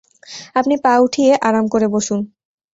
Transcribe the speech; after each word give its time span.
আপনি 0.55 0.75
পা 0.83 0.93
উঠিয়ে 1.05 1.31
আরাম 1.47 1.65
করে 1.67 1.87
বসুন। 1.87 2.19